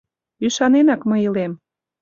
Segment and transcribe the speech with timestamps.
[0.45, 1.53] Ӱшаненак мый илем;